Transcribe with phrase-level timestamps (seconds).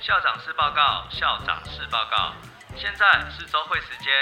[0.00, 2.32] 校长室报告，校长室报告。
[2.76, 4.12] 现在是周会时间，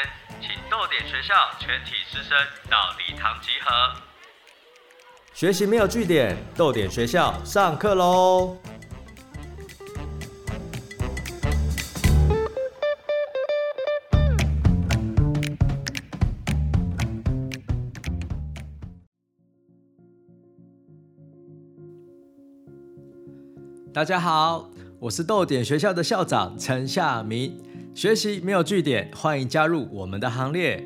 [0.40, 2.36] 请逗点学校全体师生
[2.68, 3.94] 到礼堂集合。
[5.32, 8.58] 学习没有据点，逗点学校上课喽！
[24.00, 27.54] 大家好，我是逗点学校的校长陈夏明。
[27.94, 30.82] 学习没有据点，欢迎加入我们的行列。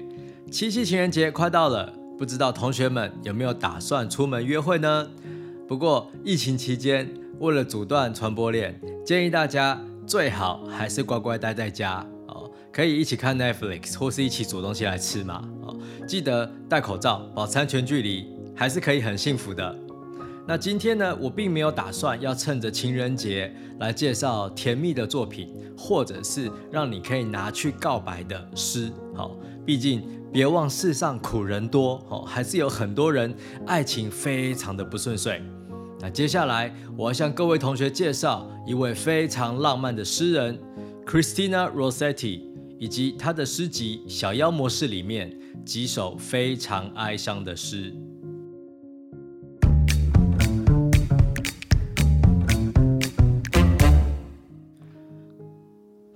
[0.50, 5.08] 七夕情人节快到了，不知道同学们有没有打算出门约会呢？
[5.69, 7.08] 不过疫情期间，
[7.38, 12.50] 为了阻断传播链，建议大家最好还是乖乖待在家哦。
[12.72, 15.41] 可以一起看 Netflix，或是一起煮东西来吃嘛。
[15.62, 15.77] 哦，
[16.08, 19.84] 记得戴口罩，保持安全距离，还是可以很幸福的。
[20.47, 28.92] 那今天呢，我并没有打算要趁着情人节来介绍甜蜜的作品，或者是让你可以拿去告白的诗。
[29.14, 33.34] 好，毕竟别忘世上苦人多，哦，还是有很多人
[33.67, 35.42] 爱情非常的不顺遂。
[36.01, 40.58] 那接下来我要向各位同学介绍一位非常浪漫的诗人
[41.06, 42.42] Christina Rossetti，
[42.79, 47.95] 以及他的诗集《小妖魔式》里面几首非常哀伤的诗。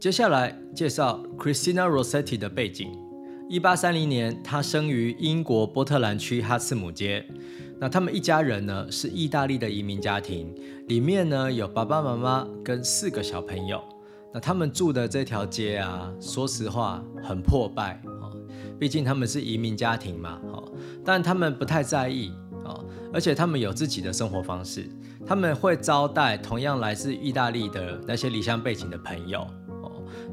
[0.01, 2.97] 接下来介绍 Christina Rossetti 的背景。
[3.49, 7.27] 一八三零年，她生于英国波特兰区哈茨姆街。
[7.81, 10.55] 那他们一家人呢是意大利的移民家庭，
[10.87, 13.83] 里面呢有爸爸妈妈跟四个小朋友。
[14.33, 18.31] 那他们住的这条街啊，说实话很破败啊，
[18.79, 20.63] 毕竟他们是移民家庭嘛，哈。
[21.05, 22.31] 但他们不太在意
[22.65, 22.79] 啊，
[23.13, 24.89] 而且他们有自己的生活方式，
[25.27, 29.45] 他们会招待同样来自意大利的那些离乡背景的朋友。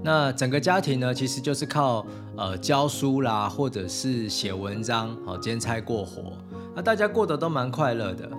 [0.06, 2.06] 那整个家庭呢，其实就是靠
[2.38, 6.32] 呃教书啦，或者是写文章，好兼差过活。
[6.76, 8.30] 那大家过得都蛮快乐的。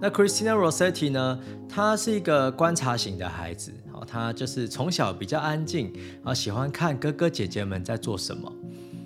[0.00, 5.92] 那 Christina Rossetti 呢，她是一个观察型的孩子，好，她就是从小比较安静，
[6.24, 8.50] 啊，喜欢看哥哥姐姐们在做什么。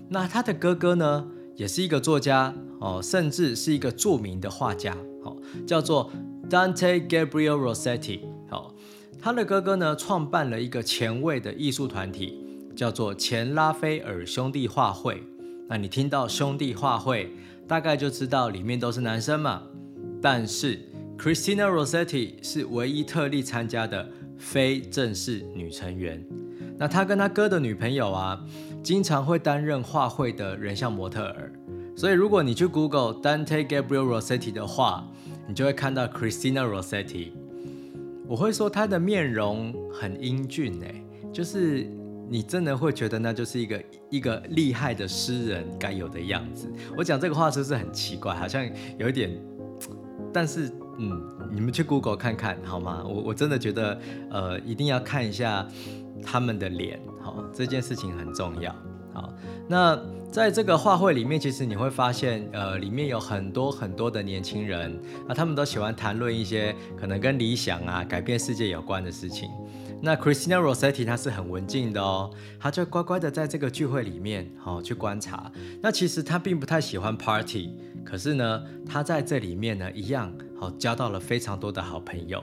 [0.09, 5.37] 那她的哥哥呢，也是一个作家，哦，甚至是一个著名的画家，好，
[5.67, 6.09] 叫做
[6.49, 8.21] Dante Gabriel Rossetti，
[9.27, 15.21] 他的哥哥呢，创办了一个前卫的艺术团体，叫做前拉斐尔兄弟画会。
[15.69, 17.33] 那你听到兄弟画会，
[17.67, 19.65] 大概就知道里面都是男生嘛。
[20.23, 20.79] 但是
[21.19, 26.25] Christina Rossetti 是唯一特例参加的非正式女成员。
[26.79, 28.41] 那他跟他哥的女朋友啊，
[28.81, 31.53] 经常会担任画会的人像模特儿。
[31.97, 35.05] 所以如果你去 Google Dante Gabriel Rossetti 的话，
[35.49, 37.33] 你就会看到 Christina Rossetti。
[38.29, 41.89] 我会说他的面容很英俊哎，就是
[42.29, 46.69] 你真的会觉得那就是一个一个厉害的诗人该有的样子。
[46.97, 48.35] 我讲这个话是不是很奇怪？
[48.35, 49.31] 好像有一点，
[50.35, 51.23] 但是嗯，
[51.53, 53.05] 你们去 Google 看看好吗？
[53.07, 54.01] 我我真的觉得
[54.31, 55.67] 呃，一定要看一下
[56.23, 58.75] 他们的脸，好，这件事情很重要。
[59.17, 59.33] 好，
[59.67, 59.99] 那。
[60.29, 64.93] 在这个画会里面，其实你会发现，呃，里面有很多很多的年轻人，
[65.27, 69.49] 啊他们都喜欢谈论一些可能跟理想啊、改变世界有关的事情。
[70.03, 75.51] 那 Christina Rossetti 她是很文静的哦，她就乖乖的在这个聚会里面，好去观察。
[75.81, 77.71] 那其实她并不太喜欢 party，
[78.07, 82.43] 可是呢，他在这里面呢，一样好交到了非常多的好朋友。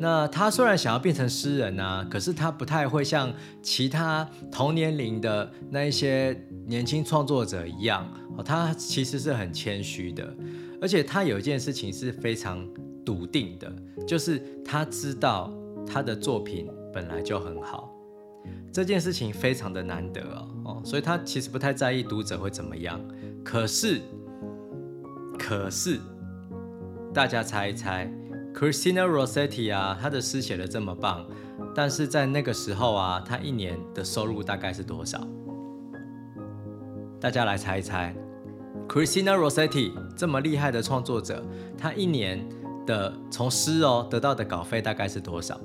[0.00, 3.32] 那他虽然想要变成诗人啊，可是他不太会像
[3.62, 10.36] 其他同年龄的那一些年轻创作者一样，哦，他其实是很谦虚的，
[10.80, 12.64] 而且他有一件事情是非常
[13.04, 13.72] 笃定的，
[14.06, 15.52] 就是他知道
[15.84, 17.92] 他的作品本来就很好，
[18.72, 23.00] 这件事情非常的难得哦，哦，所以他其实不太在意读者会怎么样。
[23.44, 24.00] 可是，
[25.38, 25.98] 可是，
[27.14, 28.12] 大家猜一猜。
[28.52, 31.24] Christina Rossetti 啊，她的诗写的这么棒，
[31.74, 35.26] 但是在那个时候啊，她一年的收入大概是多少？
[37.20, 38.14] 大家来猜一猜。
[38.88, 41.44] Christina Rossetti 这么厉害的创作者，
[41.76, 42.44] 她一年
[42.84, 45.60] 的从诗哦得到的稿费大概是多少？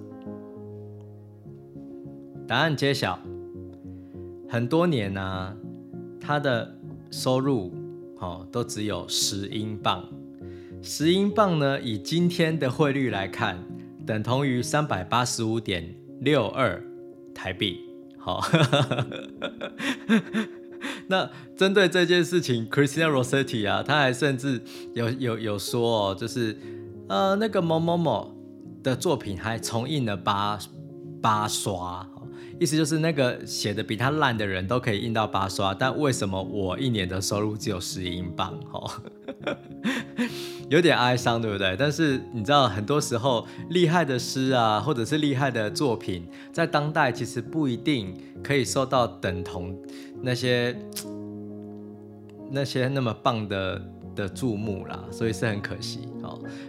[2.48, 3.18] 答案揭晓，
[4.50, 5.58] 很多年呢，
[6.20, 6.76] 她的
[7.10, 7.74] 收入
[8.24, 10.04] 哦都只有十英镑。
[10.82, 13.58] 十英镑呢，以今天的汇率来看，
[14.06, 16.84] 等同于三百八十五点六二
[17.36, 17.82] 台币。
[18.18, 18.42] 好，
[21.08, 24.62] 那针对这件事情，Christina Rossetti 啊，他还甚至
[24.94, 26.58] 有有有说哦，就是。
[27.10, 28.34] 呃，那个某某某
[28.82, 30.58] 的作品还重印了八
[31.22, 32.10] 八刷。
[32.64, 38.58] 意思就是那个写的比他烂的人都可以印到八刷，但为什么我一年的收入只有十英镑？
[38.72, 38.90] 哦，
[40.70, 41.76] 有点哀伤，对不对？
[41.78, 49.78] 但是你知道，很多时候厉害的诗啊，或者是厉害的作品，在当代其实不一定可以受到等同
[50.22, 50.74] 那些
[52.50, 53.82] 那些那么棒的。
[54.16, 56.02] 的注目啦，所以是很可惜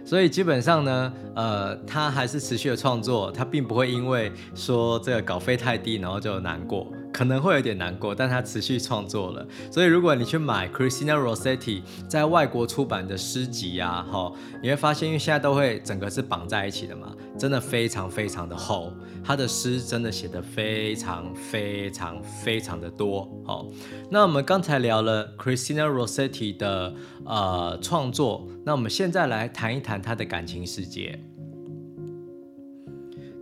[0.03, 6.91] 所以基本上呢，呃，他还是持续的创作，他并不会因为说这个稿费太低，然后就难过。
[7.15, 9.47] 可能会有点难过，但他持续创作了。
[9.71, 14.29] 所以如果你去买 Christina Rossetti 在外国出版的诗集啊，哈，
[14.61, 18.91] 你会发现，因为现在都会整个是绑在一起的嘛，真的非常非常的厚。
[19.23, 23.25] 他的诗真的写的非常非常非常的多。
[23.45, 23.65] 好，
[24.11, 26.93] 那我们刚才聊了 Christina Rossetti 的
[27.25, 31.17] 呃创作，那我们现在来谈一谈他的感情世界。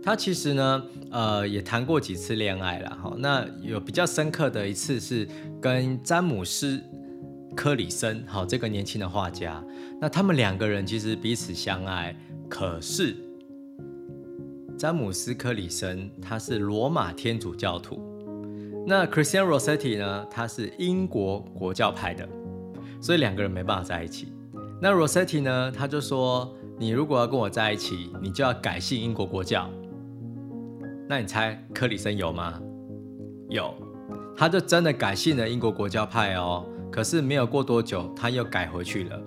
[0.04, 3.14] 他其实呢，呃，也谈过几次恋爱了哈。
[3.16, 5.26] 那有比较深刻的一次是
[5.62, 6.76] 跟詹姆斯·
[7.54, 9.64] 科里森，好，这个年轻的画家。
[9.98, 12.14] 那他们两个人其实彼此相爱，
[12.50, 13.16] 可是
[14.76, 17.98] 詹姆斯·科里森他是罗马天主教徒，
[18.86, 22.28] 那 Christian Rossetti 呢，他是英国国教派的，
[23.00, 24.28] 所以两个人没办法在一起。
[24.82, 29.70] 那 Rossetti 呢，他就说：“你如果要跟我在一起，你就要改信英国国教。”
[31.08, 32.60] 那你猜克里森有吗？
[33.48, 33.74] 有，
[34.36, 36.66] 他就真的改信了英国国教派哦。
[36.90, 39.22] 可是没有过多久，他又改回去了。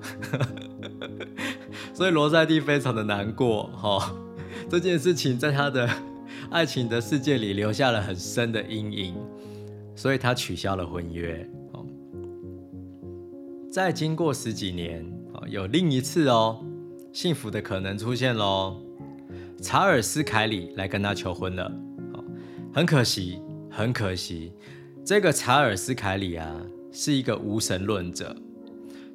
[1.94, 4.16] 所以罗塞蒂非常的难过哈。
[4.70, 5.88] 这件事情在他的
[6.50, 9.16] 爱情的世界里留下了很深的阴影，
[9.96, 11.48] 所以他取消了婚约。
[11.74, 11.86] 哦，
[13.70, 16.64] 再经过十几年，哦，有另一次哦，
[17.12, 18.82] 幸福的可能出现喽。
[19.62, 21.72] 查尔斯·凯里来跟他求婚了，
[22.74, 24.54] 很可惜，很可惜，
[25.04, 26.62] 这个查尔斯·凯里啊，
[26.92, 28.36] 是一个无神论者。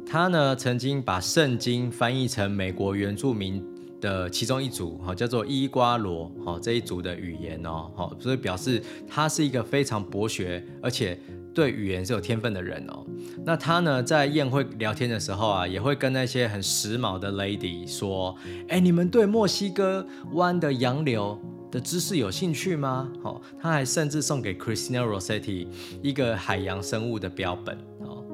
[0.04, 3.64] 他呢，曾经把圣经翻译成美国原住民
[4.00, 11.18] 的其中一组，哈，叫做伊瓜罗，哈，这一组的语言哦，好，所以表示他是一个非常博学，而且。
[11.54, 13.04] 对语言是有天分的人哦，
[13.44, 18.34] 那他呢在宴会聊天的时候啊，也会跟那些很时髦的 lady 说
[18.68, 21.38] ：“哎，你们对墨西哥湾的洋流
[21.70, 25.66] 的知识有兴趣吗？”哦，他还甚至送给 Christina Rossetti
[26.02, 28.24] 一个海洋生物的标本哦。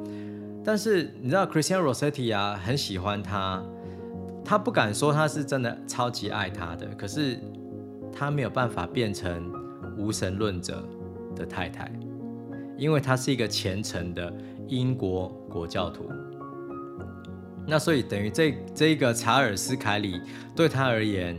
[0.64, 3.62] 但是你知道 Christina Rossetti 啊，很喜欢他，
[4.44, 7.38] 他不敢说他是真的超级爱他的，可是
[8.12, 9.50] 他没有办法变成
[9.96, 10.86] 无神论者
[11.34, 11.90] 的太太。
[12.78, 14.32] 因为他是一个虔诚的
[14.68, 16.08] 英国国教徒，
[17.66, 20.20] 那所以等于这这一个查尔斯凯里
[20.54, 21.36] 对他而言，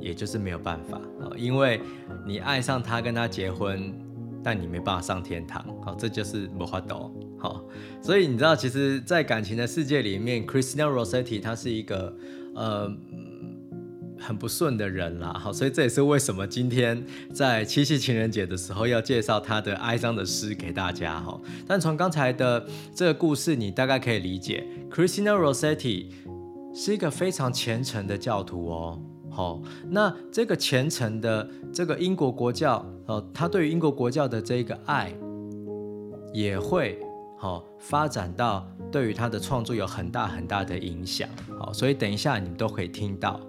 [0.00, 1.80] 也就是没有办法啊，因为
[2.26, 3.94] 你爱上他跟他结婚，
[4.42, 7.62] 但你没办法上天堂，好，这就是魔法斗，好，
[8.00, 12.16] 所以你知道，其实，在感情的世界里面，Christina Rossetti 他是一个
[12.54, 12.90] 呃。
[14.22, 17.04] 很不顺的人啦，好，所以这也是为什么今天
[17.34, 21.40] 在七夕情人节的时候要介绍他的哀伤的诗给大家哈。
[21.66, 22.64] 但从刚才的
[22.94, 26.06] 这个故事，你大概可以理解，Christina Rossetti
[26.72, 29.02] 是一个非常虔诚的教徒哦。
[29.30, 35.12] 好，那这个虔诚的这个英国国教，哦，他对于英国国教的这个爱，
[36.32, 36.98] 也会
[37.38, 41.28] 好发展到对于他的创作有很大很大的影响。
[41.58, 43.40] 好，所以等一下你们都可以听到。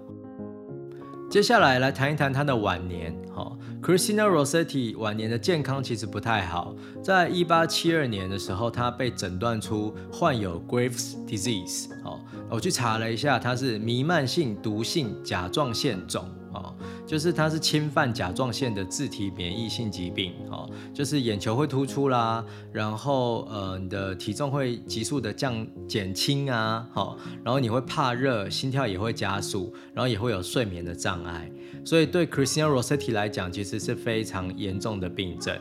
[1.34, 3.12] 接下来来谈一谈他的晚年。
[3.34, 3.50] 哈
[3.82, 6.72] ，Christina Rossetti 晚年的健康其实不太好。
[7.02, 11.88] 在一八七二年的时候，他被诊断出患有 Graves' disease。
[12.04, 16.24] 好，我去查了一下，他是弥漫性毒性甲状腺肿。
[16.52, 16.72] 哦，
[17.06, 31.50] 就是它是侵犯甲状腺的自体免疫性疾病，哦，就是眼球会突出啦，然后呃你的体重会急速的降减轻啊，好，然后你会怕热，心跳也会加速，然后也会有睡眠的障碍，
[31.84, 35.56] 所以对 Christian Rosetti 来讲，其实是非常严重的病症。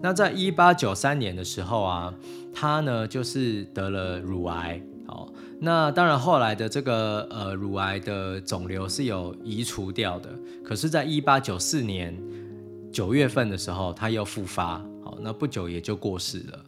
[0.00, 2.14] 那在一八九三年的时候啊，
[2.52, 4.80] 他呢就是得了乳癌。
[5.06, 5.26] 好，
[5.60, 10.30] 那当然后来的这个呃乳癌的肿瘤是有移除掉的，
[10.64, 12.16] 可是，在一八九四年
[12.92, 16.64] 九月份的时候，他又复发，好，那不久也就过世了。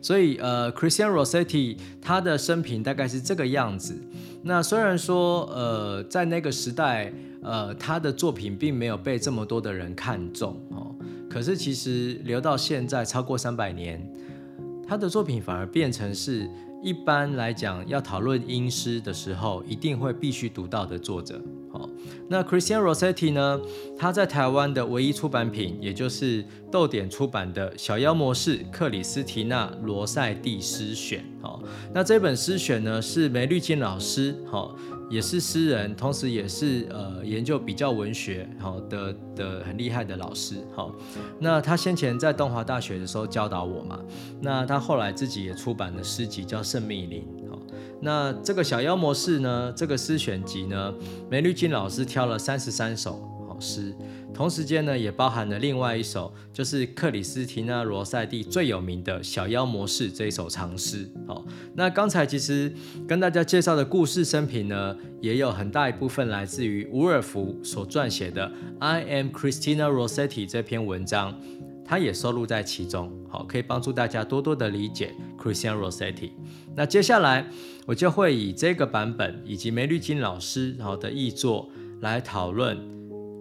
[0.00, 3.94] 所以呃，Christian Rossetti 他的生平大概是这个样子。
[4.42, 7.12] 那虽然说呃在那个时代
[7.42, 10.96] 呃他的作品并没有被这么多的人看中哦，
[11.28, 14.10] 可是其实留到现在超过三百年，
[14.88, 16.48] 他的作品反而变成是。
[16.82, 21.40] 一般来讲要讨论英诗的时候，一定会必须读到的作者。
[21.72, 21.88] 好，
[22.28, 23.60] 那 Christian Rossetti 呢？
[23.96, 31.20] 他在台湾的唯一出版品，也就是豆点出版的《小妖魔士克里斯提娜罗塞蒂诗选》。
[31.40, 31.62] 好，
[31.94, 34.76] 那这本诗选呢，是梅绿金老师，好，
[35.12, 40.56] 也是诗人，同时也是呃研究比较文学好的的很厉害的老师。
[40.74, 40.90] 好，
[41.38, 44.00] 那他先前在东华大学的时候教导我嘛，
[44.40, 47.20] 那他后来自己也出版了诗集叫《圣密林》。
[47.50, 47.58] 好
[48.00, 49.70] 那这个小妖魔式呢？
[49.76, 50.94] 这个诗选集呢，
[51.28, 53.94] 梅绿金老师挑了三十三首好诗，
[54.34, 61.08] 同时间呢，也包含了另外一首，就是克里斯提娜罗塞蒂最有名的小妖魔式这一首长诗。
[61.26, 62.72] 好，那刚才其实
[63.06, 68.48] 跟大家介绍的故事生平呢，也有很大一部分来自于伍尔夫所撰写的
[68.78, 71.38] 《I Am Christina Rossetti》这篇文章。
[71.84, 76.30] 它也收录在其中，好，可以帮助大家多多的理解 Christina Rossetti。
[76.74, 77.46] 那接下来
[77.86, 81.68] 我就会以这个版本以及梅绿金老师好的译作
[82.00, 82.78] 来讨论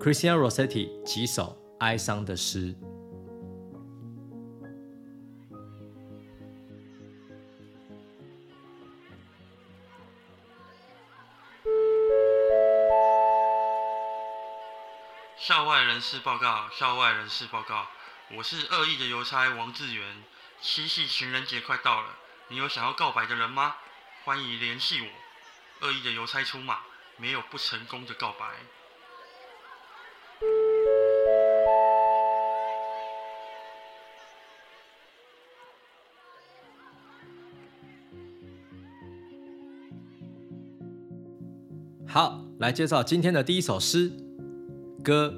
[0.02, 2.76] Christian Rossetti 几首哀伤的诗。
[15.38, 17.86] 校外人士报告，校外人士报告。
[18.36, 20.24] 我是恶意的邮差王志源，
[20.60, 22.08] 七夕情人节快到了，
[22.48, 23.76] 你有想要告白的人吗？
[24.24, 25.86] 欢迎联系我。
[25.86, 26.80] 恶意的邮差出马，
[27.18, 28.48] 没有不成功的告白。
[42.62, 44.12] 来介绍今天的第一首诗，
[45.04, 45.34] 歌，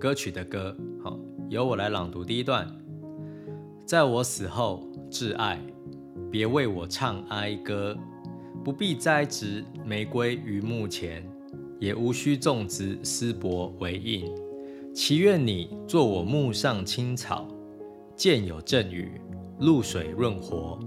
[0.00, 0.74] 歌曲的歌。
[1.04, 1.20] 好
[1.50, 2.66] 由我来朗读第一段。
[3.84, 5.60] 在我死后，挚爱，
[6.30, 7.94] 别为我唱哀歌，
[8.64, 11.22] 不必栽植玫瑰于墓前，
[11.78, 14.24] 也无需种植丝柏为印。
[14.94, 17.46] 祈愿你做我墓上青草，
[18.16, 19.20] 见有阵雨，
[19.60, 20.80] 露水润活。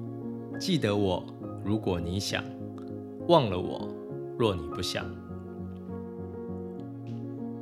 [0.60, 1.24] 记得我，
[1.64, 2.42] 如果你想；
[3.28, 3.88] 忘了我，
[4.40, 5.06] 若你不想。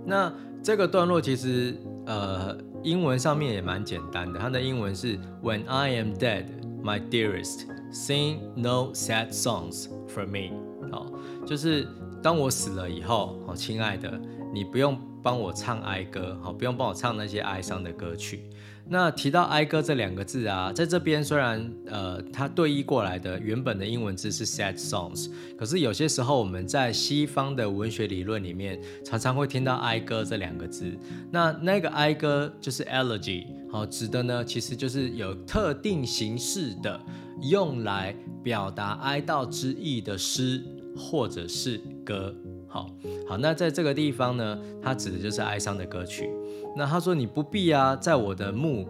[0.05, 0.31] 那
[0.62, 2.57] 这个段落其实，呃。
[2.83, 6.48] 英文上面也蛮简单的，它的英文是 When I am dead,
[6.83, 7.62] my dearest,
[7.93, 10.53] sing no sad songs for me。
[10.91, 11.10] 好，
[11.45, 11.88] 就是
[12.22, 14.19] 当我死了以后，哦，亲爱的，
[14.53, 18.43] 你不用帮我唱哀歌，好，不用帮我唱那些哀伤的歌曲。
[18.86, 30.91] 那提到哀歌这两个字啊，在这边虽然呃它对译过来的原本的英文字是 sad songs，可是有些时候我们在西方的文学理论里面常常会听到哀歌这两个字。
[31.31, 37.00] 那那个哀歌就是 elegy，好，指的呢其实就是有特定形式的
[37.41, 40.62] 用来表达哀悼之意的诗
[40.95, 42.36] 或者是歌。
[42.74, 42.89] 好
[43.27, 46.27] 好，那在这个地方呢，它指的就是哀伤的歌曲。
[46.75, 48.88] 那他说你不必啊，在我的墓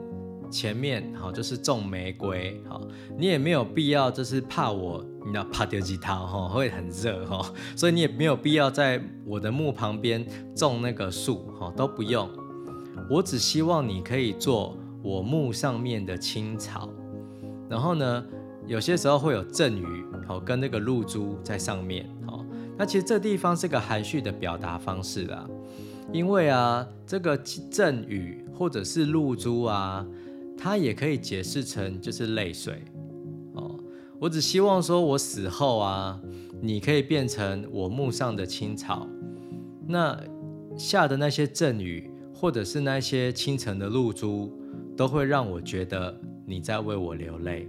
[0.50, 2.82] 前面，好，就是种玫瑰，好，
[3.18, 10.26] 你也没有必要，就是怕我，你要怕丢吉他哈，会很热哈，所以你也没有必要在我的墓旁边
[10.56, 12.30] 种那个树，哈，都不用。
[13.10, 16.88] 我只希望你可以做我墓上面的青草，
[17.70, 18.24] 然后呢，
[18.66, 22.43] 有些时候会有阵雨，好，跟那个露珠在上面，好，
[22.78, 25.48] 那其实这地方是个含蓄的表达方式啦。
[26.12, 27.38] 因为啊，这个
[27.72, 30.06] 阵雨或者是露珠啊，
[30.58, 32.84] 它也可以解释成就是泪水
[33.54, 33.80] 哦。
[34.20, 36.20] 我只希望说，我死后啊，
[36.62, 39.08] 你可以变成我墓上的青草，
[39.88, 40.20] 那
[40.78, 44.52] 下的那些阵雨或者是那些清晨的露珠，
[44.98, 46.16] 都会让我觉得
[46.46, 47.68] 你在为我流泪。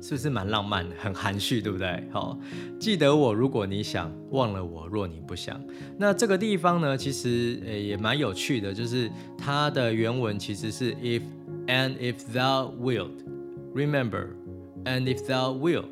[0.00, 2.02] 是不是蛮浪漫，很含蓄，对不对？
[2.12, 2.38] 好，
[2.78, 5.60] 记得我，如果你想忘了我，若你不想。
[5.98, 11.22] 那这个地方呢，其实呃也蛮有趣的，就是它的原文其实是 if
[11.66, 13.10] and if thou wilt
[13.74, 14.28] remember
[14.84, 15.86] and if thou wilt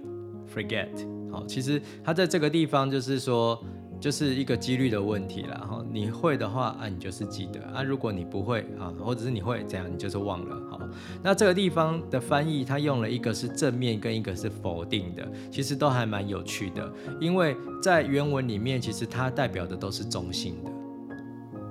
[0.54, 0.88] forget。
[1.30, 3.62] 好，其实它在这个地方就是说。
[4.04, 10.54] 就是一个几率的问题了哈，你会的话啊，你就是记得啊；如果你不会啊，或者是你会怎样，你就是忘了。
[10.70, 10.78] 好，
[11.22, 20.70] 那这个地方的翻译，它用了一个是正面跟一个是否定的，其实都还蛮有趣的，因为在原文里面，其实它代表的都是中性的。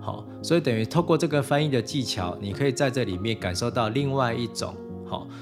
[0.02, 4.76] 好，所以等于透过这个翻译的技巧，你可以在这里面感受到另外一种。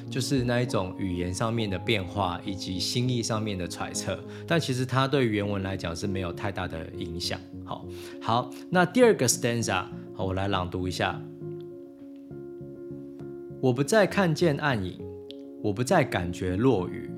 [0.09, 7.39] 就是那一种语言上面的变化，以及心意上面的揣测，但其实它对原文来讲是没有太大的影响。
[7.63, 7.85] 好，
[8.21, 11.21] 好，那第二个 stanza，好，我来朗读一下。
[13.61, 14.99] 我不再看见暗影，
[15.61, 17.11] 我不再感觉落雨，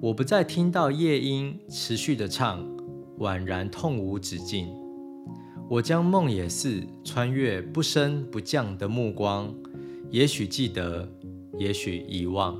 [0.00, 2.64] 我不再听到夜莺持续的唱，
[3.18, 4.68] 宛然痛无止境。
[5.68, 9.52] 我将梦也是穿越不升不降的目光，
[10.10, 11.08] 也许记得，
[11.58, 12.56] 也许遗忘。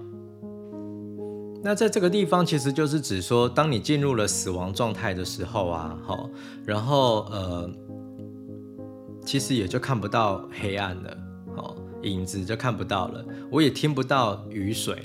[1.64, 6.28] 那在这个地方，其实就是指说，当你进入了死亡状态的时候啊，好，
[6.66, 7.70] 然后呃，
[9.24, 11.16] 其实也就看不到黑暗了，
[11.54, 14.98] 好，影子就看不到了，我也听不到雨水，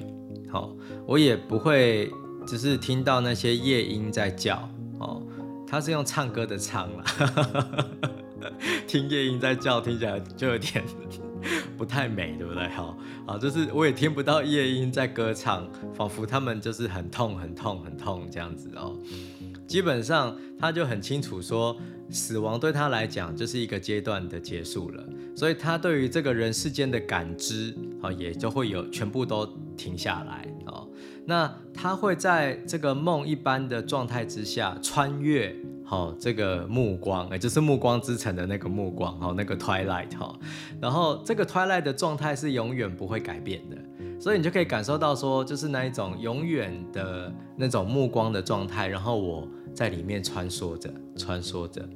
[0.49, 0.75] 好，
[1.05, 2.11] 我也不会
[2.47, 4.67] 只是听到那些夜莺在叫，
[4.99, 5.21] 哦。
[5.69, 7.03] 他是用唱歌的唱了，
[8.87, 10.81] 听夜莺在叫，听起来就有点
[11.77, 12.67] 不太美，对不对？
[12.69, 18.97] 哈，啊，就是我也听不到夜莺在歌唱，仿佛他们就是很痛、很痛、很痛这样子哦。
[19.67, 21.75] 基本上他就很清楚说，
[22.09, 25.03] 死亡对他来讲就是一个阶段的结束了，
[25.35, 30.87] 所以他对于这个人世间的感知，啊，也就会有全部都停下来哦。
[31.25, 35.53] 那他会在这个梦一般的状态之下穿越，
[35.89, 40.37] 好这个目光，也就是暮光之城的那个目光，好那个 twilight 哈，
[40.81, 43.77] 然后这个 twilight 的状态是永远不会改变的，
[44.19, 51.87] 所以你就可以感受到说，就是那一种永远的那种目光的状态，然后我在里面穿梭着，穿梭着，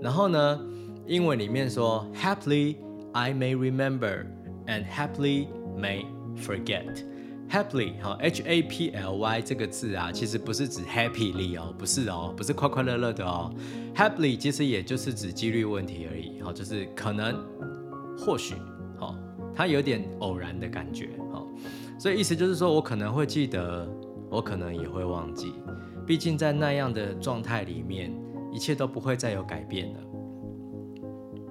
[0.00, 0.60] 然后呢，
[1.08, 2.76] 英文里面说 happily
[3.12, 4.26] I may remember
[4.68, 6.04] and happily may
[6.36, 7.09] forget。
[7.50, 13.52] Happily，哈，H A P L Y 这个字啊，其实不是指 happily 哦，不是哦，不是快快乐乐的哦。
[13.92, 17.44] Happily 其实也就是指几率问题而已，哈，就是可能、
[18.16, 18.54] 或许，
[18.98, 19.16] 好，
[19.52, 21.44] 它有点偶然的感觉，好。
[21.98, 23.88] 所以意思就是说我可能会记得，
[24.30, 25.52] 我可能也会忘记，
[26.06, 28.14] 毕竟在那样的状态里面，
[28.52, 30.00] 一切都不会再有改变了。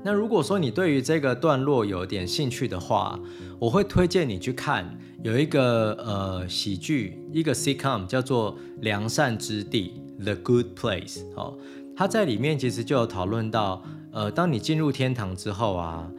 [0.03, 3.19] 那如果说你对于这个段落有点兴趣的话，
[3.59, 11.21] 我会推荐你去看有一个呃喜剧，一个 sitcom 叫做《良善之地》The Good Place。
[11.35, 11.57] 哦，
[11.95, 16.09] 它在里面其实就有讨论到，呃，当你进入天堂之后啊，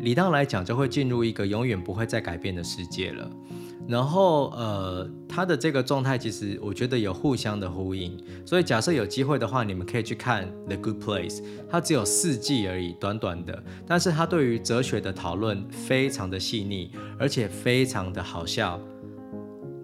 [0.00, 3.30] 理当来讲就会进入一个永远不会再改变的世界了。
[3.88, 11.36] 然后，呃，他的这个状态其实我觉得有互相的呼应，所以假设有机会的话，你们可以去看《The Good Place》，
[11.70, 18.78] 它只有四季而已，短短的，但是它对于哲学的讨论非常的细腻，而且非常的好笑，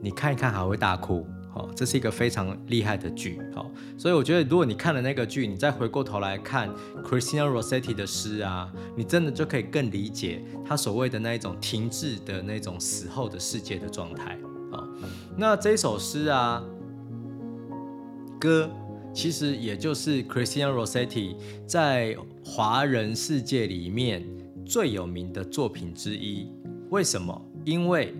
[0.03, 1.27] 你看一看还会大哭。
[1.55, 6.69] 哦，这是一个非常厉害的剧，好，所以我觉得如果你看了那个剧，你再回过头来看
[7.05, 14.37] Christina Rossetti 的诗啊，你真的就可以更理解他所谓的那一种停滞的那种死后的世界的状态。
[14.73, 14.85] 好，
[15.37, 16.61] 那这首诗啊，
[18.40, 18.69] 歌
[19.12, 21.37] 其实也就是 Christina Rossetti
[21.69, 24.27] 在华人世界里面
[24.67, 26.49] 最有名的作品之一。
[26.90, 27.40] 为什么？
[27.64, 28.12] 因为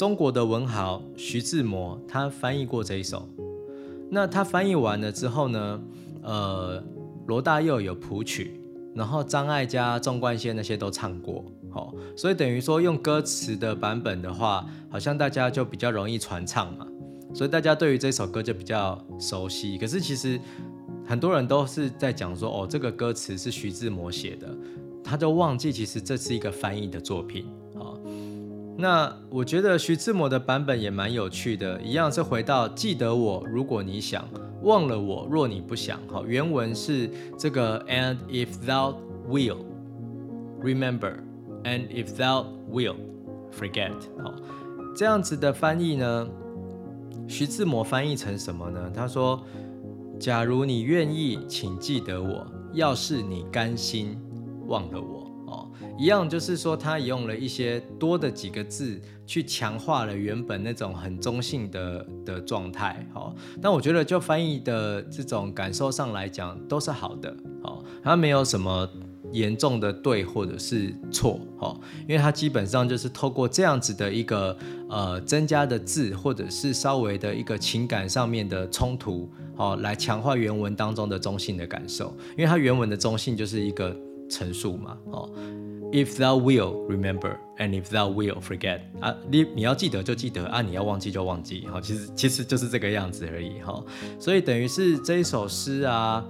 [0.00, 3.28] 中国的文豪徐志摩，他翻译过这一首。
[4.08, 5.82] 那他翻译完了之后呢？
[6.22, 6.82] 呃，
[7.26, 8.58] 罗大佑有谱曲，
[8.94, 11.44] 然后张艾嘉、纵贯线那些都唱过。
[11.70, 16.86] 好，所以等于说用歌词的版本的话，好像大家就比较容易传唱嘛。
[17.34, 19.76] 所以大家对于这首歌就比较熟悉。
[19.76, 20.40] 可是其实
[21.04, 24.48] 很多人都是在讲说，哦，这个歌词是徐志摩写的，
[25.04, 27.44] 他就忘记其实这是一个翻译的作品。
[28.80, 34.26] 那我觉得徐志摩的版本也蛮有趣的，一样是回到记得我，如果你想
[34.62, 36.00] 忘了我，若你不想。
[36.08, 38.94] 好，原文是这个，And if thou
[39.28, 39.58] will
[40.62, 42.96] remember，and if thou will
[43.52, 43.92] forget。
[44.22, 44.34] 好，
[44.96, 46.28] 这样子的翻译呢，
[47.28, 48.90] 徐志摩翻译成什么呢？
[48.94, 49.44] 他说：
[50.18, 54.18] 假如你愿意，请记得我；要是你甘心
[54.66, 55.19] 忘了我。
[56.00, 68.88] 一样，就是说，他用了一些多的几个字去强化了原本那种很中性的的状态，好，但我觉得就翻译的这种感受上来讲都是好的，好，它没有什么
[69.30, 74.56] 严重的对或者是错，好，因为它基本上就是透过这样子的一个
[74.88, 83.94] 呃增加的字或者是稍微的一个情感上面的冲突，好，来强化原文当中的中性的感受，因为它原文的中性就是一个
[84.30, 85.30] 陈述嘛，哦。
[85.92, 93.82] If thou will remember, and if thou will forget，啊，你你要记得就记得啊，你要忘记就忘记，好，其实其实就是这个样子而已，哈。
[94.18, 96.24] 所以等于是这一首诗啊，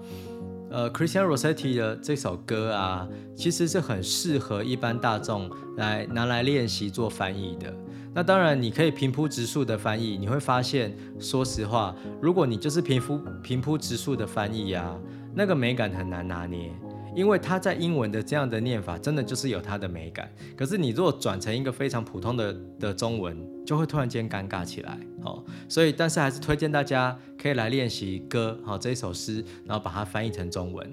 [0.71, 7.71] 呃，Christian Rossetti 的这首歌啊，其实是很适合一般大众来拿来练习做翻译的。
[8.15, 14.97] 那当然，你可以平铺直述的翻译，你会发现，说实话，如果你就是平铺平铺直述的翻译啊，
[15.35, 16.73] 那个美感很难拿捏。
[17.15, 20.31] 因为它在英文的这样的念法，真的就是有它的美感。
[20.57, 24.99] 可是你如果转成一个非常普通的的中文，就会突然间尴尬起来。
[25.23, 30.93] 好，所以但是还是推荐大家可以来练习歌，好这一首诗，然后把它翻译成中文。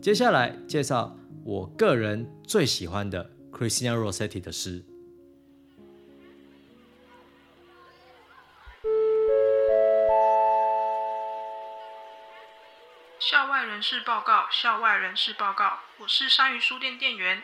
[0.00, 4.84] 接下来介绍我个人最喜欢的 Christina Rossetti 的诗。
[13.76, 17.42] 人事报告，校外人事报告，我是鲨鱼书店店员。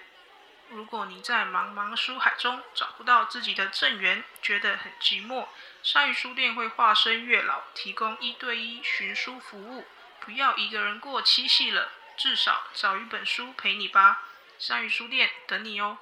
[0.70, 5.48] 如果你在茫茫书海中找不到自己的正缘，觉得很寂寞，
[5.82, 9.86] 鲨鱼书店会化身月老，提供一对一寻书服务。
[10.20, 14.22] 不要一个人过七夕了，至少找一本书陪你吧。
[14.58, 15.98] 鲨鱼书店等你哦。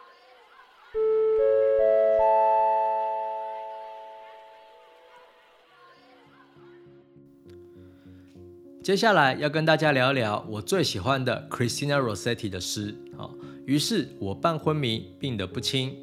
[8.91, 12.93] 接下来要跟大家聊聊我最喜欢的 Christina Rossetti 的诗。
[13.17, 13.33] 好，
[13.65, 15.95] 于是我半昏迷，病得不轻。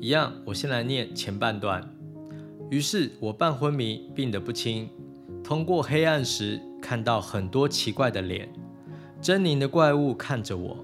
[0.00, 1.86] 一样，我先来念前半段。
[2.70, 4.88] 于是我半昏迷，病得不轻。
[5.44, 8.48] 通过黑暗时，看到很多奇怪的脸，
[9.20, 10.82] 狰狞的怪物看着我。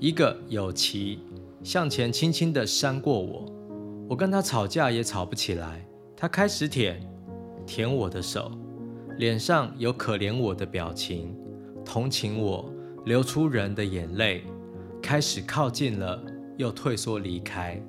[0.00, 1.18] 一个有鳍，
[1.62, 3.44] 向前轻轻地扇过我。
[4.08, 5.86] 我跟他吵架也吵不起来。
[6.16, 6.98] 他开始舔，
[7.66, 8.50] 舔我的手。
[9.18, 11.34] 脸上有可怜我的表情，
[11.84, 12.70] 同情我，
[13.04, 14.44] 流出人的眼泪，
[15.02, 16.22] 开始靠近了，
[16.56, 17.82] 又退缩离开。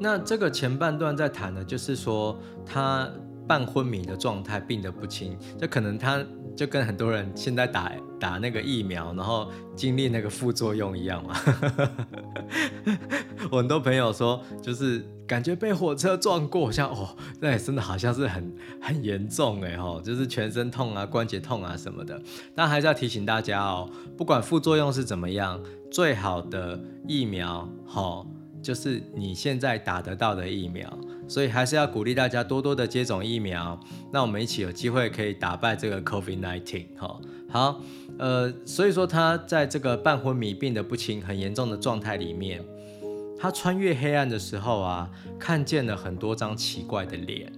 [0.00, 3.08] 那这个前半段在谈的，就是说他
[3.46, 6.24] 半昏迷的状态，病得不轻，这可能他
[6.56, 11.34] 就跟很多人现在打打那个疫苗，然后经历那个副作用一样嘛。
[13.50, 22.20] 我很多朋友说，就是感觉被火车撞过，像哦，那也真的好像是很很严重哎吼，就是全身痛啊、关节痛啊什么的。
[22.54, 25.58] 但还是要提醒大家哦，不管副作用是怎么样，
[25.90, 28.26] 最好的疫苗吼，
[28.62, 30.86] 就是你现在打得到的疫苗。
[31.26, 33.80] 所以还是要鼓励大家多多的接种疫苗，
[34.12, 37.18] 那我们一起有机会可以打败这个 COVID-19 哈。
[37.48, 37.80] 好，
[38.18, 42.62] 呃，所以说他在这个半昏迷、病得不轻、很严重的状态里面，
[43.42, 47.52] 他穿越黑暗的时候啊，看见了很多张奇怪的脸。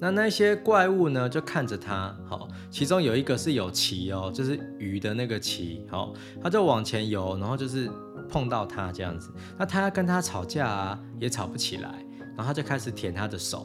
[0.00, 6.12] 那那些怪物呢，就看着他，好，其中有一个是有鳍哦，就是鱼的那个鳍，好，
[6.42, 7.88] 他就往前游，然后就是
[8.28, 12.04] 碰到他这样子，那他跟他吵架啊，也吵不起来，
[12.36, 13.64] 然后他就开始舔他的手，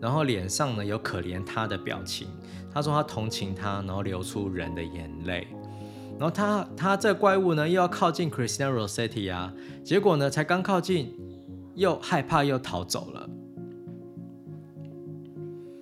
[0.00, 2.28] 然后脸上呢有可怜他的表情，
[2.72, 5.48] 他说他同情他，然后流出人的眼泪，
[6.20, 9.50] 然后他他这怪物呢又要靠近 Christina Rossetti 啊，
[9.82, 11.16] 结果呢才刚靠近，
[11.74, 13.30] 又害怕又逃走了。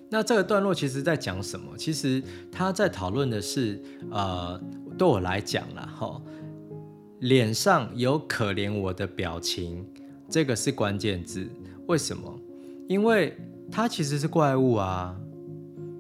[0.09, 1.77] 那这个段落其实在讲什么？
[1.77, 2.23] 其实
[2.53, 4.59] 他在讨论的是，呃，
[4.97, 6.23] 对我来讲啦，哈，
[7.19, 9.85] 脸上有可怜我的表情，
[10.31, 11.49] 这个是关键字。
[11.89, 12.33] 为什么？
[12.87, 13.37] 因为
[13.73, 15.17] 他其实是怪物啊。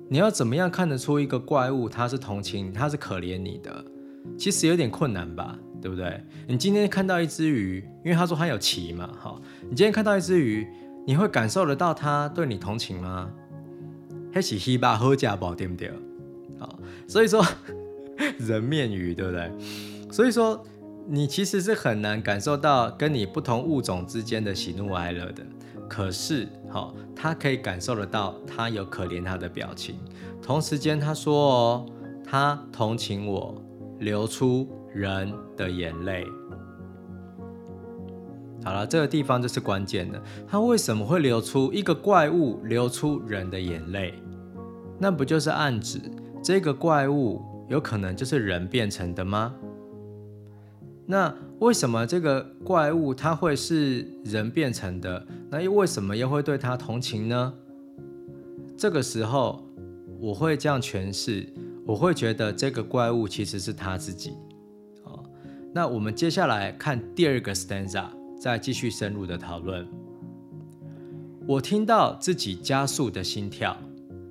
[0.09, 3.85] 你要怎么样看得出一个怪物他是同情你、他是可怜你的？
[4.37, 6.23] 其实有点困难吧，对不对？
[6.47, 10.67] 你今天看到一只鱼，因为他说他有鳍嘛，哈，你今天看到一只鱼，
[11.07, 13.31] 你会感受得到他对你同情吗？
[14.33, 15.91] 还是希巴喝家宝对不对？
[16.59, 17.45] 好，所以说
[18.38, 19.51] 人面鱼对不对？
[20.11, 20.62] 所以说
[21.07, 25.45] 你其实是很难感受到跟你不同物种之间的喜怒哀乐的。
[25.88, 29.97] 可是，好，他可以感受得到，他有可怜他的表情。
[30.43, 31.87] 同时间，他说哦，
[32.23, 33.55] 他同情我，
[33.99, 36.27] 流出人的眼泪。
[38.65, 40.21] 好了，这个地方就是关键的。
[40.47, 44.15] 他为什么会流出一个怪物流出人的眼泪？
[44.99, 46.01] 那不就是暗指
[46.43, 49.55] 这个怪物有可能就是人变成的吗？
[51.07, 55.25] 那为什么这个怪物它会是人变成的？
[55.49, 57.55] 那又为什么又会对他同情呢？
[58.77, 59.65] 这个时候
[60.21, 61.47] 我会这样诠释，
[61.88, 64.35] 我会觉得这个怪物其实是他自己。
[65.03, 65.24] 好，
[65.72, 68.05] 那我们接下来看第二个 stanza。
[68.38, 69.85] 再继续深入的讨论。
[71.44, 73.77] 我听到自己加速的心跳，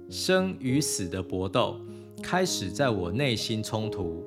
[0.09, 1.75] 生与死的搏斗
[2.23, 4.23] 开始在我内心冲突。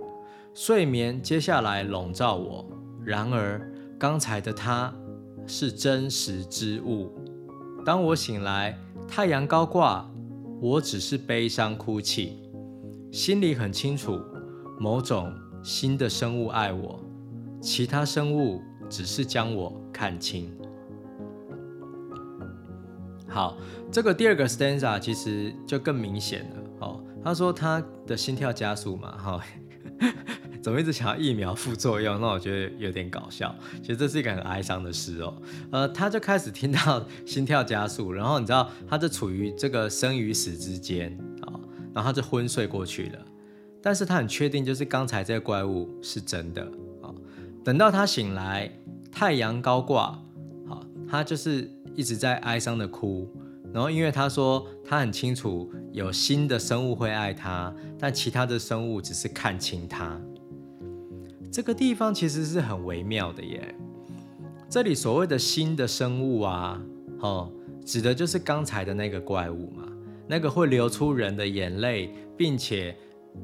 [0.53, 2.69] 睡眠接下来笼罩我，
[3.03, 4.93] 然而刚才的他
[5.47, 7.11] 是真实之物。
[7.83, 10.07] 当我醒来，太阳高挂，
[10.61, 12.37] 我只是悲伤哭泣，
[13.11, 14.21] 心里很清楚，
[14.79, 17.01] 某种新的生物爱我，
[17.61, 18.61] 其他生物。
[18.91, 20.53] 只是将我看清。
[23.29, 23.57] 好，
[23.89, 26.57] 这个第二个 stanza 其实就更明显了。
[26.81, 29.41] 哦，他说他的心跳加速嘛，哈，
[30.61, 32.21] 怎么一直想要疫苗副作用？
[32.21, 33.55] 那我觉得有点搞笑。
[33.81, 35.41] 其实这是一个很哀伤的事哦。
[35.71, 41.17] 呃，他就开始听到心跳加速，然后你知道，他就处于这个生与死之间，
[42.01, 43.19] 然后他就昏睡过去了。
[43.83, 46.63] 但是他很确定，就是刚才这个怪物是真的
[47.03, 47.13] 啊。
[47.63, 48.71] 等到他醒来，
[49.13, 50.19] 太阳高挂，
[50.67, 53.31] 好，他就是一直在哀伤的哭。
[53.71, 60.19] 然后因为他说他很清楚有新的生物会爱他，但其他的生物只是看清他。
[61.53, 63.75] 这个地方其实是很微妙的耶。
[64.71, 66.83] 这里所谓的新的生物啊，
[67.19, 67.53] 哦，
[67.85, 69.85] 指的就是刚才的那个怪物嘛，
[70.31, 72.97] 那个会流出人的眼泪，并且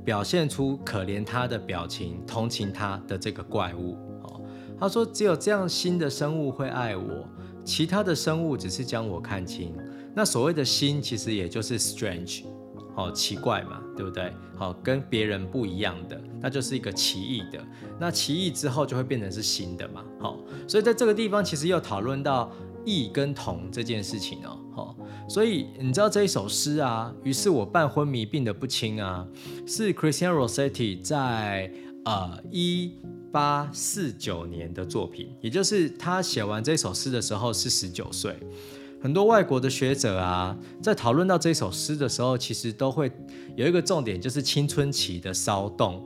[0.05, 3.99] 表现出可怜他的表情、同情他的这个怪物。
[4.23, 4.41] 哦，
[4.79, 7.29] 他说只有这样新的生物会爱我，
[7.65, 9.75] 其他的生物只是将我看清。
[10.15, 12.45] 那所谓的新，其实也就是 strange。
[12.95, 14.33] 好奇怪嘛，对不对？
[14.57, 17.59] 好，跟别人不一样的，那就是一个奇异的。
[17.99, 20.05] 那奇异之后就会变成是新的嘛。
[20.21, 22.49] 好，所以在这个地方其实又讨论到
[22.85, 24.57] 异跟同这件事情哦。
[25.29, 29.27] 所以你知道这一首诗啊，于是我半昏迷病得不轻啊，
[29.67, 31.71] 是 Christian Rossetti 在
[32.05, 32.93] 呃一
[33.33, 38.37] 八四九年的作品，也就是他写完这首诗的时候是十九岁。
[38.99, 43.11] 很多外国的学者啊，在讨论到这首诗的时候，其实都会
[43.55, 46.03] 有一个重点，就是青春期的骚动，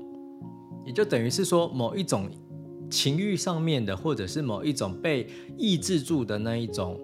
[0.85, 2.29] 也就等于是说某一种
[2.91, 6.99] 情欲上面的，或者是某一种被抑制住的那一种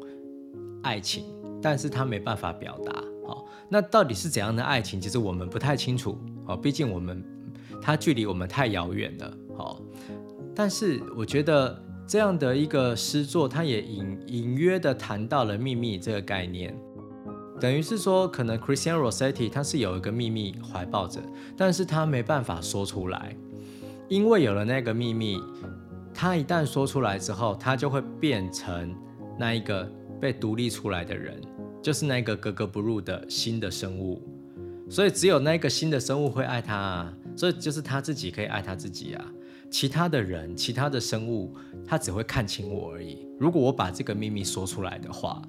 [0.82, 1.24] 爱情，
[1.66, 2.92] 但是他没办法表达。
[3.26, 5.00] 好，那到底是怎样的爱情？
[5.00, 6.16] 其实我们不太清楚。
[6.46, 7.24] 哦，毕竟我们
[7.82, 9.36] 它距离我们太遥远了。
[9.58, 9.82] 好，
[10.54, 11.82] 但是我觉得。
[12.08, 16.72] 这样的一个诗作，它也隐隐约的谈到了秘密这个概念，
[17.60, 21.20] 等于是说，可能 Christian Rossetti 他是有一个秘密怀抱着，
[21.56, 23.36] 但是他没办法说出来，
[24.08, 25.42] 因为有了那个秘密，
[26.14, 28.94] 他一旦说出来之后，他就会变成
[29.36, 29.82] 那一个
[30.20, 31.42] 被独立出来的人，
[31.86, 34.20] 就是那个格格不入的新的生物，
[34.90, 39.24] 所以只有那个新的生物会爱他，啊，所以就是他自己可以爱他自己啊。
[39.70, 41.54] 其他的人，其他的生物，
[41.86, 43.24] 他只会看清我而已。
[43.38, 45.40] 如果我把这个秘密说出来的话，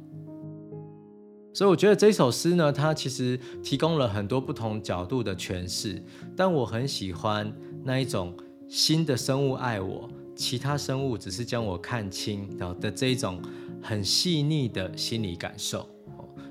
[1.55, 5.99] 所以我觉得这首诗呢，它其实提供了很多不同角度的诠释。
[6.35, 7.51] 但我很喜欢
[7.83, 8.31] 那一种
[8.69, 12.47] 新的生物爱我，其他生物只是将我看清
[12.79, 13.41] 的这一种
[13.81, 15.89] 很细腻的心理感受。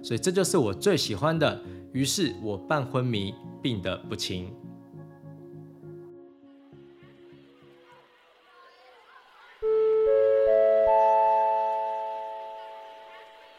[0.07, 1.61] 所以这就是我最喜欢的。
[1.93, 4.55] 于是我半昏迷，病得不轻。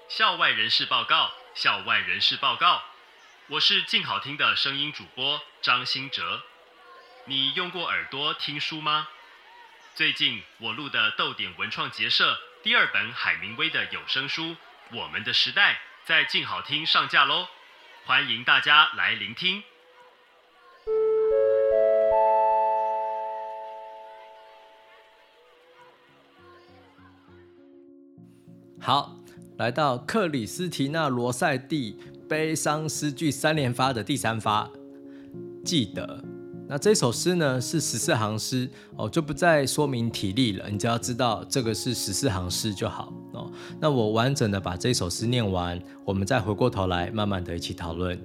[0.08, 2.82] 校外人士报告，校外人士报告，
[3.50, 6.44] 我是静好听的声音主播张新哲。
[7.26, 9.10] 你用过耳朵听书吗？
[9.96, 14.44] 最近我录的豆点文创结社第二本海明威的有声书
[14.94, 15.74] 《我们的时代》
[16.08, 17.48] 在静好听上架喽，
[18.06, 19.62] 欢迎大家来聆听。
[28.80, 29.18] 好。
[29.58, 34.70] 来到克里斯提娜·罗塞蒂悲伤诗句三连发的第三发，
[35.66, 36.24] 记得。
[36.70, 43.12] 那这首诗呢是十四行诗哦，就不再说明体力了，你只要知道这个是十四行诗就好。
[43.80, 48.20] 那我完整的把这首诗念完，我们再回过头来慢慢的一起讨论。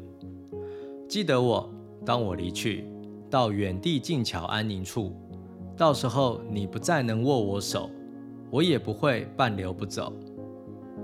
[1.08, 1.70] 记得我，
[2.04, 2.84] 当我离去
[3.30, 5.14] 到远地静悄安宁处，
[5.76, 7.90] 到时候你不再能握我手，
[8.50, 10.12] 我也不会半留不走。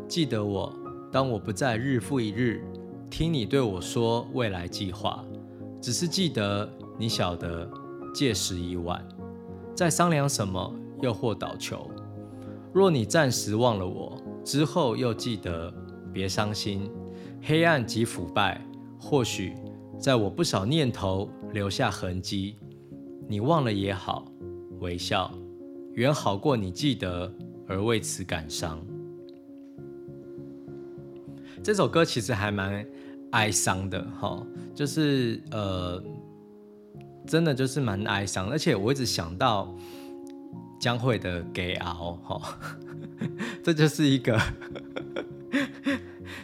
[0.06, 0.72] 记得我，
[1.12, 2.64] 当我不再日复一日
[3.10, 5.24] 听你对我说未来计划，
[5.80, 7.70] 只是记得你晓得
[8.14, 9.06] 届时已晚，
[9.74, 11.90] 在商量什么又或倒球。
[12.72, 14.17] 若你暂时忘了我，
[14.48, 15.70] 之后又记得，
[16.10, 16.90] 别伤心。
[17.42, 18.66] 黑暗及腐败，
[18.98, 19.52] 或许
[20.00, 22.56] 在我不少念头留下痕迹。
[23.28, 24.24] 你忘了也好，
[24.80, 25.30] 微笑
[25.96, 27.30] 远好过你记得
[27.66, 28.80] 而为此感伤。
[31.62, 32.86] 这首歌其实还蛮
[33.32, 34.42] 哀伤的，哈，
[34.74, 36.02] 就是呃，
[37.26, 39.76] 真的就是蛮哀伤，而且我一直想到
[40.80, 42.58] 将会的《给熬》，哈，
[43.68, 44.40] 这就是一个，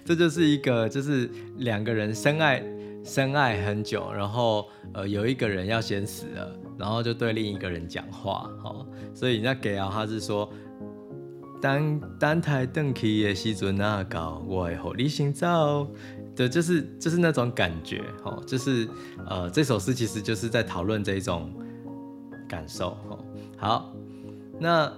[0.05, 2.63] 这就是一个，就是两个人深爱
[3.03, 10.53] 深爱很久，然后呃，有一个人要先死了，然后就对另一个人讲话，哈，所以那《给啊》他是说。
[11.63, 15.89] 单单台邓起的时阵那高，我会和你先走，
[16.37, 18.87] 对，就是就是那种感觉，哦，就是
[19.27, 21.51] 呃，这首诗其实就是在讨论这一种
[22.47, 23.25] 感受哦。
[23.57, 23.95] 好，
[24.61, 24.93] 那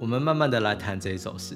[0.00, 1.54] 我们慢慢的来谈这一首诗。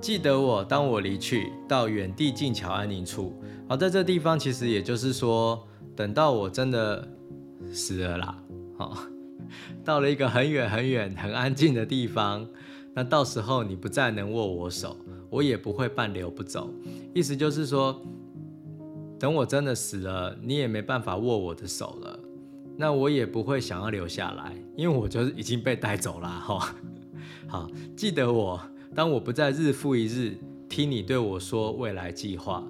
[0.00, 3.34] 记得我，当我离去，到远地静悄安宁处。
[3.68, 7.08] 好，在这地方，其实也就是说，等到我真的
[7.72, 8.38] 死了啦，
[8.76, 8.96] 好，
[9.84, 12.46] 到了一个很远很远、很安静的地方，
[12.94, 14.96] 那到时候你不再能握我手，
[15.30, 16.70] 我也不会半留不走。
[17.14, 18.00] 意思就是说，
[19.18, 22.20] 等我真的死了，你也没办法握我的手了，
[22.76, 26.28] 那我也不会想要留下来，因为我就是已经被带走了。
[26.28, 26.74] 哈，
[27.48, 28.60] 好，记得我。
[28.94, 32.62] 当我不再日复一日听你对我说未来计划，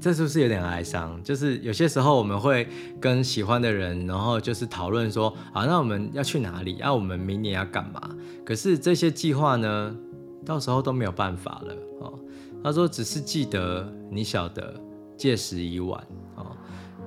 [0.00, 1.22] 这是不是有点哀伤？
[1.22, 2.66] 就是有些时候我们会
[3.00, 6.80] 跟喜欢的人，然后就是讨论说，啊，那我们要去哪里？
[6.80, 8.00] 啊，我们明年要干嘛？
[8.44, 9.96] 可是这些计划呢，
[10.44, 11.74] 到时候都没有办法了。
[12.00, 12.18] 哦，
[12.62, 14.80] 他说只是记得你晓得，
[15.16, 16.02] 届时已晚。
[16.36, 16.56] 哦，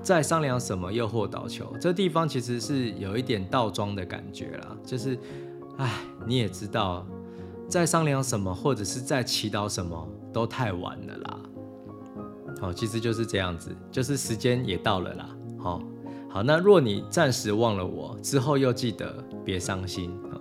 [0.01, 1.73] 再商量什么诱惑倒球？
[1.81, 5.17] 这地方其实是有一点倒装的感觉啦，就是，
[5.77, 5.91] 唉，
[6.25, 7.05] 你也知道。
[7.69, 11.39] 在商量什么，或者是在祈祷什么，都太晚了啦。
[12.61, 15.29] 好，其实就是这样子，就是时间也到了啦。
[15.59, 15.81] 好，
[16.29, 20.39] 好，那若你暂时忘了我，之后又记得，别伤心啊。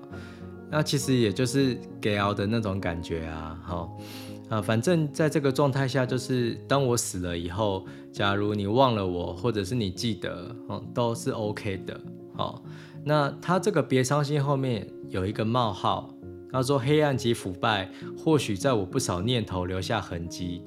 [0.71, 3.59] 那其实也就是给熬的那种感觉啊。
[3.65, 3.99] 好，
[4.49, 12.01] 啊，反正在这个状态下，就是当我死了以后，假如你忘了我，或者是你记得，嗯，都是 OK 的。
[12.37, 12.63] 好，
[13.09, 16.13] 那他这个别伤心后面有一个冒号。
[16.51, 20.63] 他说：“黑暗及腐败，或许在我不少念头留下痕迹。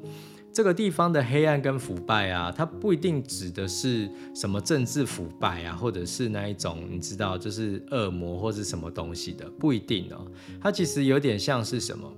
[0.54, 10.26] 这个地方的黑暗跟腐败啊，它不一定指的是什么政治腐败啊，或者是那一种你知道，就是恶魔或是什么东西的，不一定哦。
[10.62, 12.10] 它其实有点像是什么？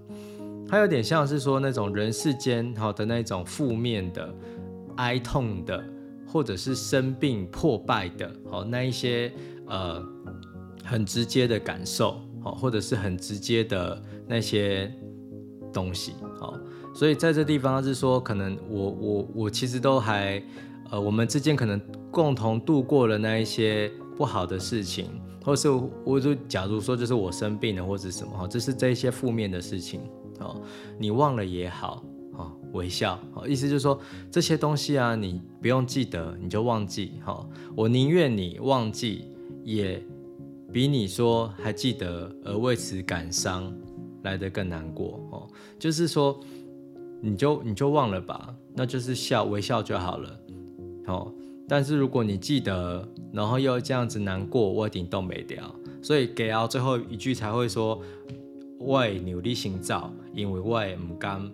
[0.68, 4.34] 它有点像是说那种人世间好的那种负面的、
[4.98, 5.82] 哀痛的，
[6.28, 9.32] 或者是生病破败的，好那一些
[9.72, 10.06] 呃
[10.86, 14.92] 很直接的感受。”好，或者是很直接的那些
[15.72, 16.58] 东西，好，
[16.92, 20.42] 所以在这地方是说，可能我我我其实都还，
[20.90, 21.80] 呃，我们之间可能
[22.10, 25.06] 共同度过了那一些不好的事情，
[25.46, 25.70] 或是
[26.04, 30.02] 我就假如说就是我生病了或者什么，哈，这是这一些负面的事情，
[30.40, 30.60] 哦，
[30.98, 32.04] 你忘了也好，
[32.34, 34.00] 哦，微笑，好，意思就是说
[34.32, 39.31] 这些东西啊，你不用记得，你就忘记，好，我宁愿你忘记
[39.64, 40.02] 也。
[40.74, 43.78] 比你说还记得而为此感伤
[44.24, 45.46] 来得更难过哦，
[45.78, 46.40] 就是说
[47.20, 50.40] 你就你就忘了吧，那就是笑微笑就好了
[51.08, 51.30] 哦。
[51.68, 55.76] 但是如果你记得，然后又这样子难过，我一定都没掉。
[56.02, 58.02] 所以给到最后一句才会说，
[58.80, 61.52] 我努力行造，因为我唔甘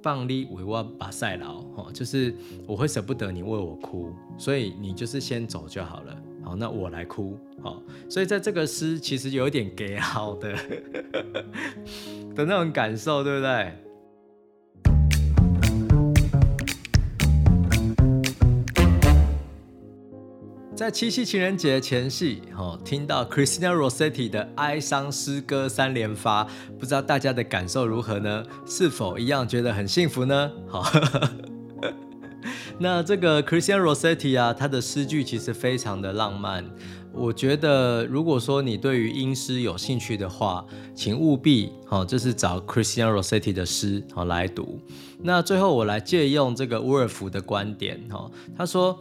[0.00, 2.32] 放你为我把赛劳哦，就是
[2.68, 6.22] 我会舍不得你为我哭，所以你就是先走就好了。
[6.56, 7.38] 那我来哭。
[7.62, 10.52] 好，所以在这个诗其实有一点给好的
[12.34, 13.72] 的那种感受，对不对？
[20.74, 28.46] 在七夕情人节前夕，哦，听到 Christina Rossetti 的哀伤诗歌三连发，不知道大家的感受如何呢？
[28.64, 30.50] 是否一样觉得很幸福呢？
[30.66, 30.84] 好。
[32.82, 36.64] 那这个 Christian Rossetti 啊，他的诗句其实非常的浪漫。
[37.12, 40.64] 我觉得，如果说你对于英诗有兴趣的话，
[40.94, 44.80] 请务必哦，就是找 Christian Rossetti 的诗哦来读。
[45.22, 48.98] 那最后我来借用这个伍尔夫的观点哈，他说，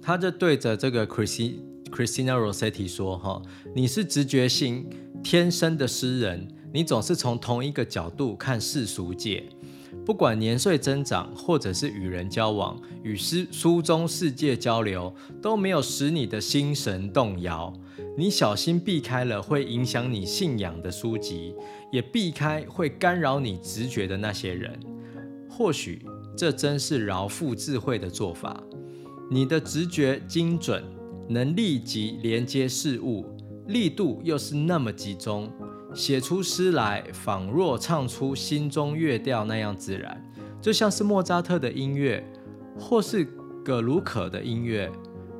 [0.00, 3.42] 他就对着这个 Christina Rossetti 说哈，
[3.74, 4.88] 你是直觉性
[5.22, 9.44] 天生的诗人，你总是从同一个角度看世俗界。
[10.10, 17.72] 不管年岁增长，或者是与人交往，与诗书中世界交流，都没有使你的心神动摇。
[18.18, 21.54] 你小心避开了会影响你信仰的书籍，
[21.92, 24.80] 也避开会干扰你直觉的那些人。
[25.48, 26.04] 或许
[26.36, 28.60] 这真是饶富智慧的做法。
[29.30, 30.82] 你的直觉精准，
[31.28, 33.24] 能立即连接事物，
[33.68, 35.48] 力度又是那么集中。
[35.94, 40.24] 写出诗来，仿若唱出心中乐调那样自然，
[40.60, 42.24] 就像是莫扎特的音乐，
[42.78, 43.24] 或是
[43.64, 44.90] 葛鲁可的音乐。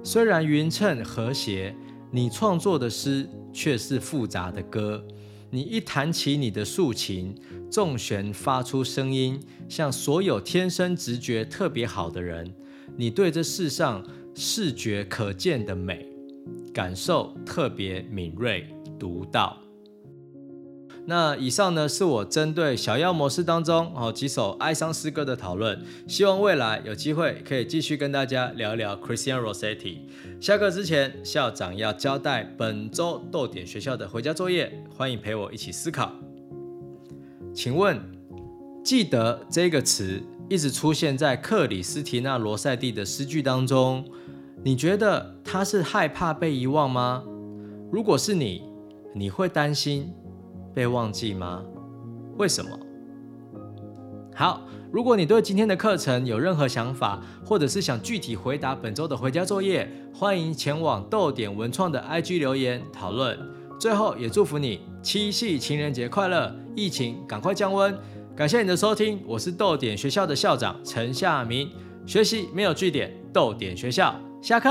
[0.02, 1.74] 虽然匀称和谐，
[2.10, 5.04] 你创作的诗却是复杂的歌。
[5.50, 7.34] 你一弹起你的竖琴，
[7.70, 12.52] 重弦发出声音，像所有天生直觉特别好的人，
[12.96, 14.04] 你对这世上
[14.34, 16.06] 视觉可见的美
[16.72, 18.66] 感受特别敏锐
[18.98, 19.56] 独到。
[21.06, 29.98] 那以上呢是我针对小妖模式当中哦几首哀伤诗歌的讨论，希望未来有机会可以继续跟大家聊一聊 Christian Rossetti。
[30.40, 36.12] 下课之前，校长要交代本周逗点学校的回家作业，欢迎陪我一起思考。
[37.52, 38.00] 请问，
[38.84, 44.04] 记得这个词一直出现在克里斯提娜罗塞蒂的诗句当中，
[44.62, 47.24] 你觉得他是害怕被遗忘吗？
[47.90, 48.62] 如果是你，
[49.14, 50.12] 你会担心
[50.74, 51.62] 被忘记吗？
[52.38, 52.70] 为什么？
[54.34, 63.38] 好，如果你对今天的课程有任何想法，或者是想具体回答本周的回家作业，欢迎前往逗点文创的 IG 留言讨论。
[63.78, 67.94] 最后，也祝福你七夕情人节快乐，疫情赶快降温。
[68.36, 71.70] 感谢你的收听，我是逗点学校的校长陈夏明。
[72.06, 74.70] 学习没有据点，逗点学校下课。